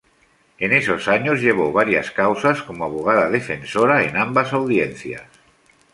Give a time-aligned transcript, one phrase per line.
[0.57, 5.21] En esos años, llevó varias causas como abogada defensora en ambas Audiencias.